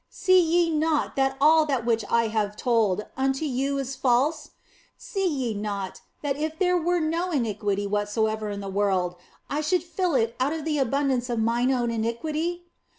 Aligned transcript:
See 0.09 0.39
ye 0.41 0.71
not 0.71 1.15
that 1.15 1.37
all 1.39 1.67
that 1.67 1.85
which 1.85 2.03
I 2.09 2.29
have 2.29 2.57
told 2.57 3.05
unto 3.15 3.45
you 3.45 3.77
is 3.77 3.95
false? 3.95 4.49
See 4.97 5.27
ye 5.27 5.53
not 5.53 6.01
that 6.23 6.35
if 6.37 6.57
there 6.57 6.75
were 6.75 6.99
no 6.99 7.29
iniquity 7.29 7.85
whatsoever 7.85 8.49
in 8.49 8.61
the 8.61 8.67
world, 8.67 9.15
I 9.47 9.61
should 9.61 9.83
fill 9.83 10.15
it 10.15 10.35
out 10.39 10.53
of 10.53 10.65
the 10.65 10.79
abundance 10.79 11.29
of 11.29 11.37
mine 11.37 11.71
own 11.71 11.91
iniquity 11.91 12.63